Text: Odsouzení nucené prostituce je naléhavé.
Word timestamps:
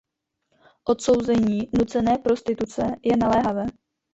Odsouzení 0.85 1.69
nucené 1.73 2.17
prostituce 2.17 2.83
je 3.03 3.17
naléhavé. 3.17 3.65